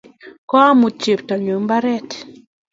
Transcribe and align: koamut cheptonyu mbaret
koamut 0.49 0.95
cheptonyu 1.03 1.55
mbaret 1.63 2.09